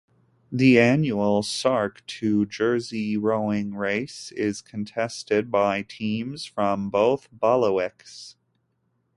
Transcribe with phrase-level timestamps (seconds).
[0.51, 8.33] The annual Sark to Jersey Rowing Race is contested by teams from both bailiwicks.